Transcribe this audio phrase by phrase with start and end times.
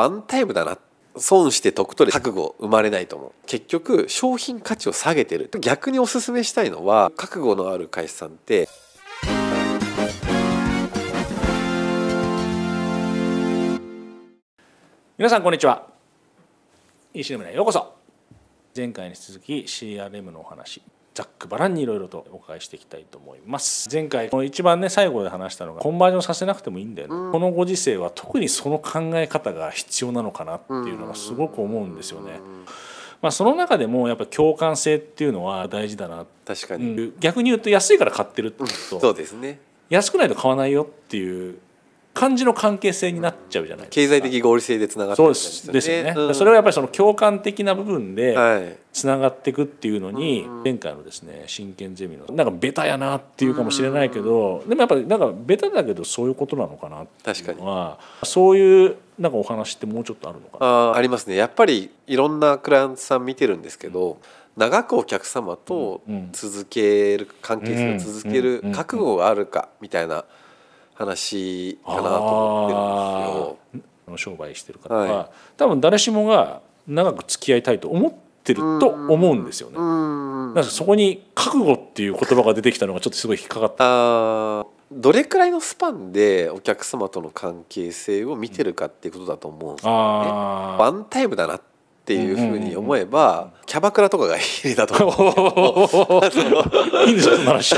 [0.00, 0.78] ワンタイムだな。
[1.18, 3.32] 損して得取れ覚悟生まれないと思う。
[3.44, 5.50] 結局商品価値を下げてる。
[5.60, 8.66] 逆におすすめしたいのは覚悟のある会社さんって。
[15.18, 15.86] 皆さんこんにちは。
[17.12, 17.94] ECM へようこそ。
[18.74, 20.80] 前回に続き CRM のお話。
[21.14, 23.88] ざっくばらんにいろいろとお伺いしていきたいと思います。
[23.90, 32.38] 前回この一番ね最後で話したのがコンバージョンさせなくてもいいんだよね、うん、このご時世は特にその考え方が必要なのかなっていうのがすごく思うんですよね、
[33.20, 39.60] まあ、その中でもやっぱ共感性っていうのは大事だな確かに、逆に言うと安いから買ってるってこと、そうですね。
[39.88, 41.58] 安くないと買わないよっていう
[42.12, 45.72] 感じの関係性になっちゃうじゃない経済的合理性でつながってるんですよね。
[45.72, 45.90] です。
[45.90, 60.66] よね、うん、それはやっぱりその共感的な部分でつながっていくっていうのに、はい、前回のですね真剣ゼミのなんかベタやなっていうかもしれないけど、でもやっぱりなんかベタだけどそういうことなのかなっていうのはそういうなんかお話ってもうちょっとあるのかな？
[60.66, 61.36] あありますね。
[61.36, 64.18] やっぱりいろんなクライアントさん見てるんですけど、
[64.56, 66.02] 長くお客様と
[66.32, 70.24] 続ける関係性を続ける覚悟があるかみたいな。
[71.00, 74.32] 話かなと思ってるんですよ。
[74.32, 78.12] 商売してる方は、はい、多分誰しもが長く付き合いたいと思っ
[78.42, 79.78] てると思うんですよね。
[79.78, 84.66] なんかそこに覚悟っていう言葉が出てきたのがちょっとすごい引っかかった。
[84.92, 89.96] どれくらいのスパンでお客様との関係性を見てるかっていうことだと思うんですよね。
[89.96, 91.60] ワンタイムだなっ
[92.10, 95.14] っていうふうに思えば、キャバクラとかがいいだと思
[96.12, 97.76] うんですよ話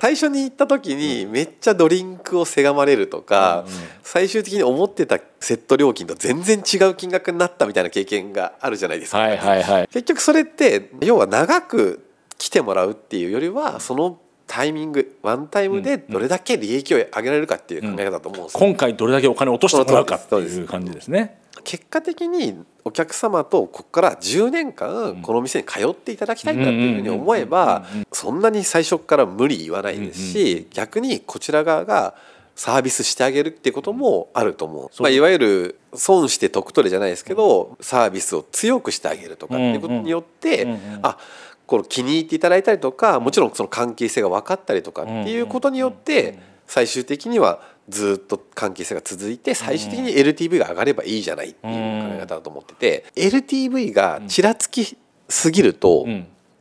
[0.00, 3.64] 最初に行った時にめっちゃドリンクをせがまれるとか、
[4.04, 12.04] 最終的に思ってたセット料金と全然違う金額になったみたいな経験があるじゃないですか、はいはいはい、結局それって要は長く
[12.38, 21.38] 来てもらうっていうよりはそのタイミングワンタイムでどれだけ利益を上げられるかっていう考え方だと思うんです、今回どれだけお金を落としてもらうかっていう感じですね。
[21.64, 32.14] 結果的にお客様とここから10年間この店に通っていただきたいんだっていうふうに思えばそんなに最初から無理言わないですし逆にこちら側が
[32.54, 41.18] サービスしてあげるっていうこともあると思う、まあ、いわゆる損して得取れじゃないですけどサービスを強くしてあげるとかっていうことによってあ
[41.66, 54.96] この気に入っていただいたりとかもちろんその関係性が分かったりとかっていうことによって最終的にはずっと関係性が続いて最終的に LTV が上がればいいじゃないっていう考え方だと思ってて LTV がちらつき
[55.28, 56.06] すぎると、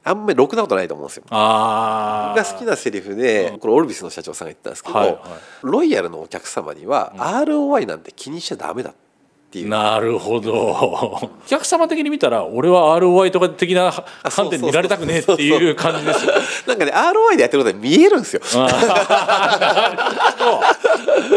[0.03, 1.23] あんまりろくなことないと思うんですよ。
[1.23, 5.19] 僕が好きなセリフでこれオルビスの社長さんが言ったんですけど、はいはい、
[5.63, 9.02] ロイヤルのお客様には ROI なんて気にしちゃダメだて
[9.59, 9.69] いう。
[9.69, 10.53] なるほど。
[10.55, 13.91] お客様的に見たら俺は ROI とか的な
[14.23, 16.27] 観点で見られたくねえっていう感じです
[16.67, 18.41] なんかね ROI でやってることで見えるんですよ。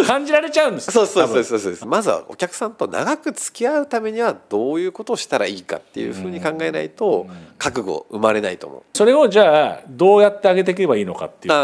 [0.06, 0.90] 感じられちゃうんです。
[0.90, 1.58] そうそうそうそう。
[1.74, 7.26] そうまずはお客さんと長く付き合うためにはどういうことをしたらいいかっていうふうに考えないと
[7.58, 8.82] 覚悟生まれないと思う。
[8.94, 11.54] それをじゃあどうやってあげていけばいいのかっていう。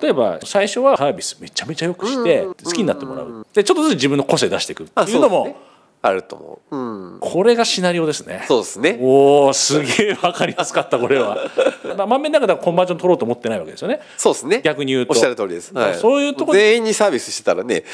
[0.00, 3.46] 例えば最初はサービスめちゃめちゃよくして好きになってもらう。
[3.52, 5.56] でちょっとずつ自分の個性出していくっていうのも
[6.02, 8.44] あると思う、うん、これがシナリオですね。
[8.48, 8.98] そうですね。
[9.02, 11.36] おおすげえ分かりやすかったこれは。
[11.96, 14.00] まあ満面の中ではコンバージョン取ろうと思ってないわけですよね。
[14.16, 14.62] そうですね。
[14.64, 15.12] 逆に言うと。
[15.12, 17.84] おっしゃる通りです、はい、そういうとこ全員にサービスしてたらね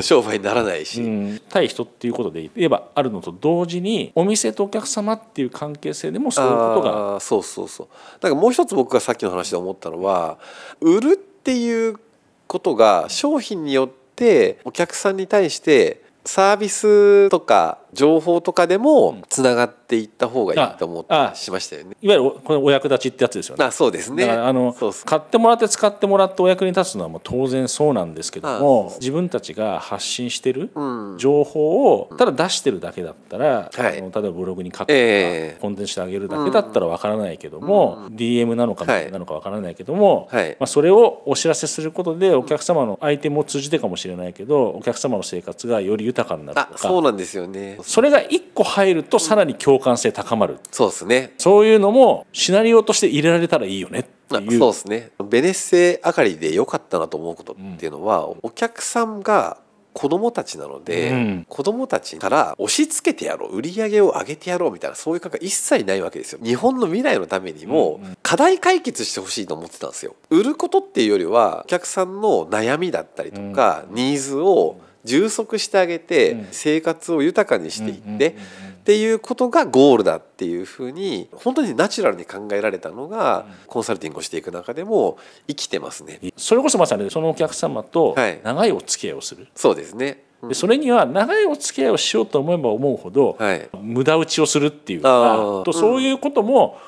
[0.00, 7.86] 商売にならないし、うん、対人っていうことで言えばあるのと同時にお店とお客様っていう関係性でもそういうことがあそうそうそう。
[8.20, 10.38] だからもう一つ僕がさっきの話で思ったのは
[10.80, 11.96] 売るっていう
[12.46, 21.96] ことが商品によってお客さんに対してサービスとか情報とかでもつながっていった方がいいと思ってしましたよね。
[22.00, 23.64] いわゆるこのお役立ちってやつですよね。
[23.64, 24.30] あそうですね。
[24.30, 24.74] あの
[25.04, 30.70] 買ってもらって使ってもらってお役に立つのはもう当然そうなんですけども自分たちが発信してる
[31.18, 46.78] 情報をただ出してるだけだったら、うん、例えばブログに書くとか、えー、コンテンツしてあげるだけだったらわからないけども、うん、DM なのかなのかわからないけども、はい、まあ、それをお知らせすることでお客様のアイテムを通じてかもしれないけどお客様の生活がより豊かになるとか。
[46.78, 51.34] そうなんですよねそれが一個入るとさらに共感性高まる、そうですね。
[51.38, 55.10] そういうのもシナリオとして入れられたらいいよねそうですね。
[55.28, 59.58] ベネッセあかりで良かったなと思うことっていうのは、うん、お客さんが
[59.92, 66.38] 子供たちなので、うん、子供たちから押し付けてやろう売り上げを上げてやろうみたいなそういう考え一切ないわけですよ。
[66.42, 70.14] 日本の未来のためにも課題解決してほしいと思ってたんですよ。
[70.30, 78.36] 売ることっていうよりはお客さんの悩みだったりとか、うん、ニーズを充足してあげて生活を豊かにしていって
[78.80, 86.20] っていうことがゴールだっていうふうに本当にナチュラルに考えられたのがコンサルティングをしていく中でも生きてますね。
[86.36, 90.24] それこそまさにそのお客様と長いお付き合いをする、はい、そうですね。
[90.48, 96.78] でそれには長いお付き合いをしようと思えば思うほど、はい、無駄打ちをするっていうかとそういうことも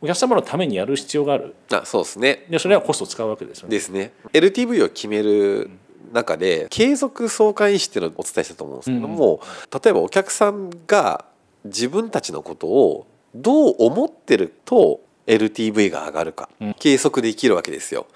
[0.00, 1.54] お客様のためにやる必要がある。
[1.72, 2.46] あそうですね。
[2.48, 3.70] でそれはコストを使うわけですよね。
[3.72, 4.12] ですね。
[4.32, 5.70] LTV を決める
[6.12, 9.40] 中で継続相関因子っていうのをお伝えしたと思うんですけども、
[9.72, 11.24] うん、例えばお客さんが
[11.64, 16.48] 自分たちのことをどう思ってると LTV が上がるか、
[16.78, 18.06] 計測できるわけですよ。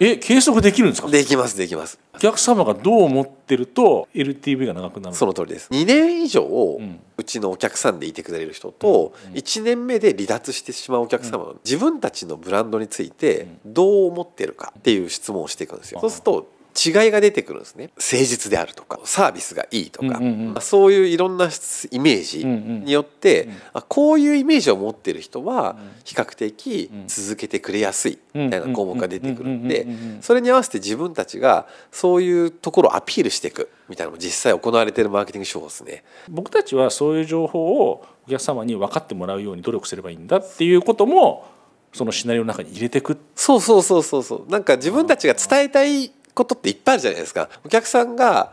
[0.00, 1.08] え計測できるんですか？
[1.08, 1.98] できますできます。
[2.14, 5.68] お客様がどう思ってると LTV が長くなるその通りです。
[5.70, 6.80] 2年以上、
[7.16, 16.46] うちのお客さんでいてくれる人と、うん、1年目で離脱してしまうお客様、うん、自分たちのブランドについてどう思ってるかっていう質問をしていくんですよ、そうすると
[16.78, 17.90] 違いが出てくるんですね。
[17.96, 23.50] 誠実であるとかサービスがいいとか、うんうん、そういういろんなイメージによって、うん。
[23.50, 23.56] うん、
[23.88, 29.86] こういうイメージを持ってる人は比較的続けてくれやすいみたいな項目が出てくるんで
[30.20, 36.04] それに合わせて自分たちがそういうところをアピールしていくみたいなのも実際行われているマーケティング手法ですね。
[36.28, 41.46] 僕たちはそういう情報をお客様に分かってもらうように努力すればいいんだっていうことも
[41.92, 43.16] そのシナリオの中に入れていく。
[43.34, 44.50] そうそうそうそうそう。
[44.50, 47.50] なんか自分たちが伝えたいことっていっぱいあるじゃないですか。
[47.64, 48.52] お客さんが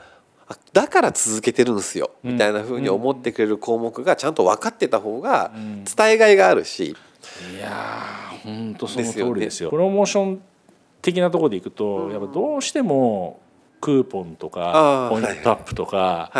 [0.74, 6.96] だから続けてるんですよみたいなふうに思ってくれる項目がちゃんと分かってた方が伝えがいがあるし、
[7.56, 7.72] いや
[8.44, 10.42] 本当その通りですよ、ね、プロモーション
[11.02, 13.40] 的なところでいくと、やっぱどうしても
[13.86, 16.32] クーポンとかポイントアップとか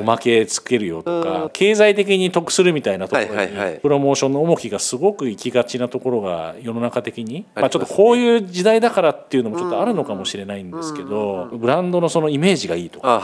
[0.00, 13.14] おまけつけるよとか経済的に得するみたいなところにプロモーションの重きがすごく行きがちなところが世の中的にまあちょっとこういう時代だからっていうのもちょっとあるのかもしれないんですけどブランドのそのイメージがいいとか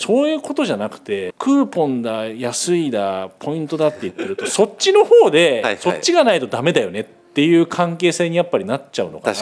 [0.00, 9.32] そういうことじゃなくてクーポンだ安いだポイントだって言ってると そっちの方でそっちがないとダメだよねっていう関係性にやっぱりなっちゃうのかな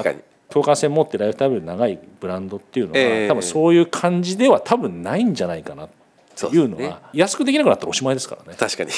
[0.50, 5.88] 境界線持ってライフタイム長いブランドっていうのは、えー、多分そういう感じでは多分ないんじゃないかなっ
[6.34, 8.56] ていうのは、ね、安くできなくなったらおしまいですからね。
[8.58, 8.90] 確かに。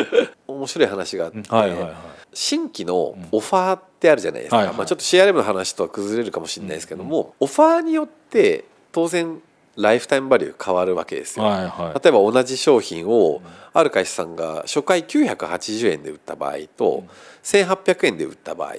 [0.46, 1.92] 面白い話があって、はいはいはい、
[2.34, 7.24] 新規のオファーってあるじゃないですか、うんはいはい、まあ、ちょっと CRM の話とは崩れるかもしれないですけども、うん。
[7.24, 9.40] うん、オファーによって当然
[9.76, 13.40] ライフタイムバリュー変わるわけですよ、はいはい、例えば同じ商品を
[13.78, 17.04] ある会社さんが初回980円で売った場合と
[17.44, 18.74] 1800円で売った場合、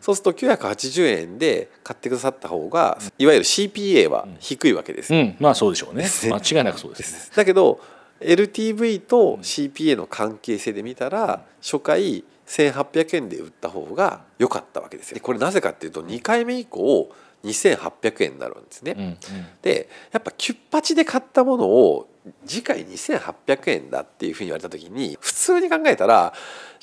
[0.00, 5.20] そうすると980円で買ってくださった方がいわゆる CPA は低いわけです、うん。
[5.20, 6.06] うん、まあそうでしょうね。
[6.24, 7.78] 間違いなくそうです、ね、だけど
[8.20, 15.20] LTV と CPA の関係性で見たら初回1800円で売った方が良かったわけですよ。
[15.22, 17.12] これなぜかっていうと2回目以降
[17.44, 18.94] 2800円になるんですね。
[18.96, 19.04] うん。
[19.04, 19.18] うん、
[19.60, 22.08] でやっぱキュッパチで買ったものを
[22.46, 26.32] 次回2800円だっていうふうに言われた時に普通に考えたら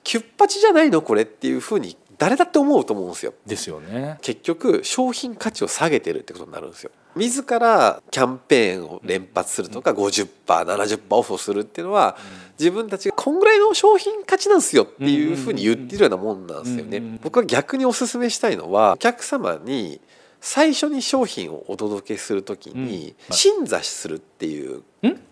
[0.03, 3.33] キュッパチじゃないのこれっていうふうに誰だって思うと思うんですよ。
[3.45, 4.18] ですよね。
[4.21, 6.92] 結局商品価値を下げてるってことになるんですよ。
[7.15, 12.18] 自らキャンペーンを連発するとか 50%70% オフをするっていうのは
[12.59, 17.19] 自分たちがこんぐらいの商品価値なんですよっていうふうに言ってるようなもんなんですよね。
[17.21, 20.01] 僕は逆におすすめしたいのはお客様に
[20.47, 24.83] 最初に商品をお届けするときに鎮座するっていう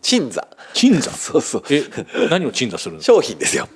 [0.02, 0.48] 鎮座。
[0.74, 1.12] 鎮座？
[1.14, 1.64] そうそう。
[1.70, 1.84] え
[2.32, 3.70] 何を鎮座する商品ですよ。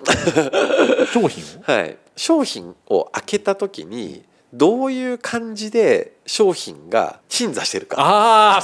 [1.14, 1.72] 商品を？
[1.72, 1.98] はい。
[2.16, 7.98] 商品を開けた時にどういう感じで商品が鎮座してるか。
[8.00, 8.62] ああ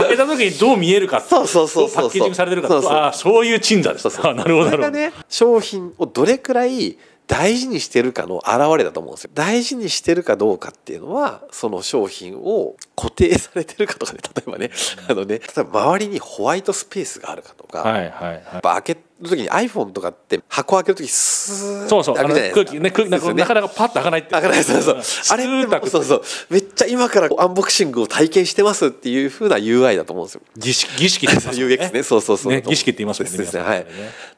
[0.00, 1.20] 開けた時にどう見えるか。
[1.22, 2.68] そうそうそうパッケージングされてるか。
[2.68, 2.92] そうそう。
[2.92, 4.02] あそういう鎮座です。
[4.02, 4.34] そうそう。
[4.34, 9.30] なるほどなるほど、ね、商品をどれくらい大事にしてるかの表れだと思うんですよ。
[9.34, 14.70] 大事にしてるかどうかっていうのはその商品を固定されてるかとかで、ね、例えばね
[15.08, 24.96] あのね例えば周りにホワイトスペースがあるかとか、はいはいはい、開ける時に iPhone とかって箱開ける時スーそうそう空気ね空気なかなかパッと開かないって開かないそうそう。
[25.30, 26.22] あれってそうそう。
[26.50, 30.42] めっちゃ今からアンボクシングを体験してますっていうふうな UI だと思うんですよ。
[30.56, 31.66] 儀式儀式って言いますね。
[31.66, 32.02] UX ね。
[32.02, 33.38] そうそうそう、ね、儀式って言いますもんね。
[33.38, 33.60] ね。
[33.60, 33.86] はい、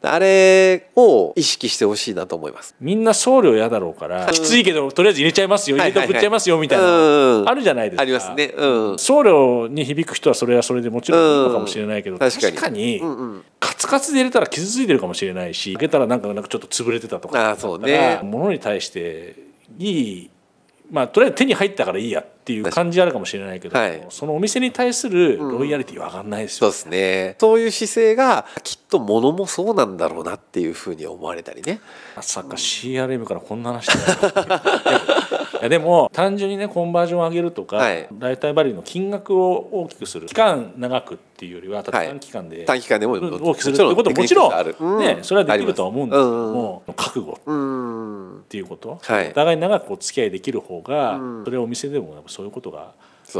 [0.02, 2.74] あれを意識してほしいなと思います。
[2.80, 5.76] みんな送料嫌だろうから、きついけどとりあえず入れちゃいますよ。
[5.76, 8.02] 入れて送っちゃいますよみたいな、あるじゃないですか。
[8.02, 13.02] ありますね、うん、送料に響く人はそれはそれでもちろんいいのかもしれないけど、確かに、
[13.60, 18.20] カツカツで入れたら傷ついてるかもしれないし開けたらなんかなんかちょっと潰れてたとかあそうね。
[18.22, 19.36] 物に対して
[19.78, 20.30] いい
[20.90, 26.68] まあとりあえず手に入ったからいいやっていう感じあるかもしれないけど、はい、そのお店に対するロイヤリティは上がんないですよ、ね。
[26.68, 27.36] うん、そうですね。
[27.40, 31.80] そういう姿勢がきっと物もそうなんだろうなっていうふうに思われたりね。
[32.14, 33.90] まさか CRM からこんな話い
[35.62, 40.26] やでも単純にねコンバージョンを上げるとか、はい、ライフタイムバリューの金額を大きくする。
[40.26, 47.38] 期間長くっていうよりは短期間で、短期間でも大きくするっていうことももちろん、ね、それはできるとは思うんだけども、覚悟
[48.46, 52.92] っていうこと、はい、お互い長くお付き合いできる方が、それはお店でもそういうことが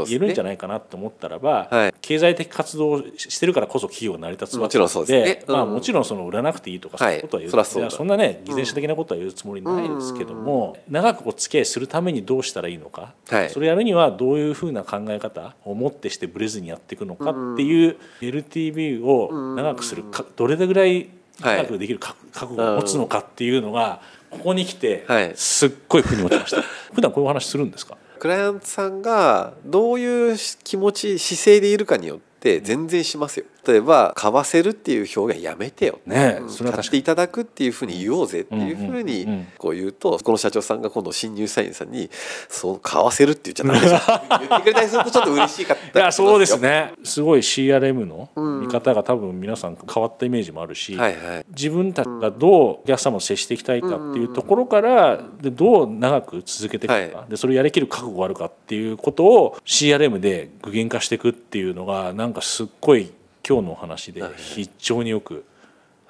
[0.05, 21.09] 言えるんじゃないかなと思ったらば、はい、経済的活動をしてるからこそ企業が成り立つわけでもちろんそうですね、うん、まあ、もちろんその売らなくていいとかそういうことは言う、はい、そそんなね偽善者的なことは言うつもりないですけども、うん、長くお付き合いするためにどうしたらいいのか、はい、それやるにはどういうふうな考え方をもってしてブレずにやっていくのかっていう LTV を長くするかどれぐらい
[21.39, 25.03] 長くできる覚悟を持つのかっていうのがここに来て
[25.35, 26.61] すっごい腑に落ちました。
[26.93, 27.97] 普段こういう話するんですか？
[28.19, 33.45] クライアントさんがどういう気持ち姿勢でいるかによって全然しますよ。
[33.67, 42.09] 例えば買わせるっていう表現やめてよ、ね、それは買っていただくっていうふうに言おうぜっていうふうにこう言うとこの社長さんが今度新入社員さんに
[42.47, 43.97] 「そう買わせるって言っちゃダメでしょ」
[44.39, 46.93] 言ってくれたりするとちょっと嬉しかった いやそうですね。
[47.03, 48.29] すごい CRM の
[48.61, 63.11] 見方が多分皆さん変わったイメージもあるし、はいはい、自分たちがどうお客様を接していきたいかっていうところからでどう長く続けていくか、はい、でそれをやりきる覚悟があるかっていうことを CRM で具現化していくっていうのがなんかすっごい
[63.47, 65.45] 今日のお話で非常によく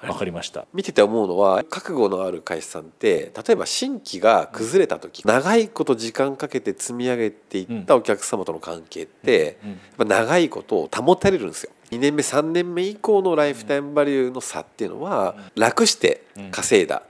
[0.00, 9.58] 分かりました、見てて思うのは覚悟のある会社さんって例えば新規が崩れた時長いこと時間かけて積み上げていったお客様との関係って、
[9.98, 11.70] うん、長いことを保たれるんですよ。
[11.90, 17.02] 2年目3年目以降のライフタイムバリューの差っていうのは楽して稼いだ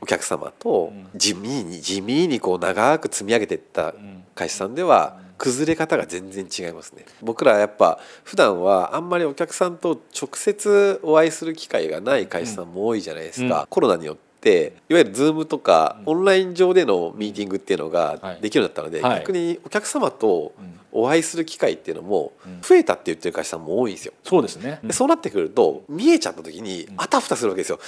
[0.00, 3.94] お客様と地味に地味にこう長く積み上げていった
[4.34, 7.04] 会社さんでは崩れ方が全然違いますね。
[7.22, 20.52] 僕らやっぱ普段はあんまりお客さんと直接お会いする機会がない会社さんも多いじゃないですか、うん、コロナによっていわゆる Zoom とかオンライン上でのミーティングっていうのができるようになったので、はい、逆にお客様と
[20.92, 24.14] お会いする機会っていうのも増えたって言ってる会社さんも多いんですよ。
[24.24, 27.78] そうですね、でそうなってくると見えちゃった時にあたふたするわけですよ。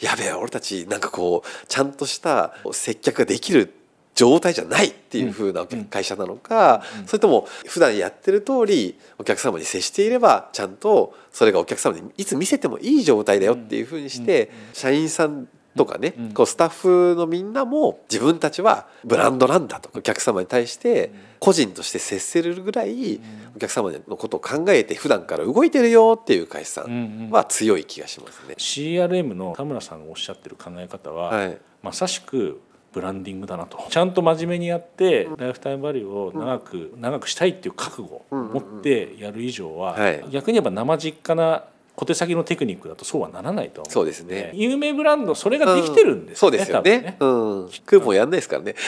[0.00, 3.72] やべえ俺たちなんかこうちゃんとした接客ができる
[4.14, 23.20] 状態じゃないっていうふうな会社なのか、それとも普段やってる通りお客様に接していればちゃんとそれがお客様にいつ見せてもいい状態だよっていうふうにして社員さんとかね、こうスタッフのみんなも自分たちはブランドなんだとお客様に対して個人として接せるぐらい
[23.56, 28.54] お客様のことを考えて普段から動いてるよっていう会社さんは強い気がしますね。
[28.56, 32.60] CRM の田村さんがおっしゃってる考え方は、はい、まさしく
[32.94, 33.84] ブランディングだなと。
[33.90, 39.96] ちゃんと真面目にやってライフタイムバリューを長く、長くしたいっていう覚悟を持ってやる以上は、
[40.30, 41.64] 逆に言えば生実家な
[41.96, 44.50] 小手先のテクニックだとそうはならないとそうですね。
[44.54, 46.98] 有名ブランドそれができてるんです、ねそうですよね。
[46.98, 48.74] ね、うん、クーポンやんないですからね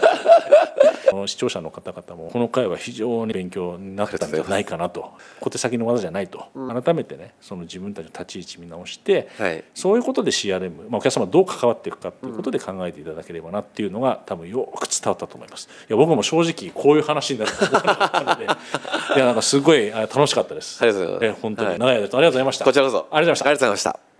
[1.26, 15.68] 視聴者の方々もこの回は非常に勉強になったんじゃないかなと小手先の技じゃないと、うん、改めてねその自分たちの立ち位置見直して、はい、そういうことで CRM、まあ、お客様どう関わっていくかということで考えていただければなっていうのが多分よく伝わったと思います。
[15.88, 18.44] いや僕も正直こういう話になると思わなかったので
[19.16, 20.82] いやなんかすごい楽しかったです。
[20.82, 21.38] ありがとうございます。
[21.38, 22.64] え本当に長い間ありがとうございました。
[22.64, 23.46] こちらこそありがとうございました。
[23.46, 24.15] ありがとうございました。